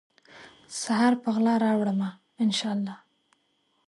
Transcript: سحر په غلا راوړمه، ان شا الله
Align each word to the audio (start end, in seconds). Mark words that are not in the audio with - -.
سحر 0.81 1.13
په 1.21 1.29
غلا 1.35 1.55
راوړمه، 1.65 2.09
ان 2.43 2.49
شا 2.57 2.69
الله 2.75 2.95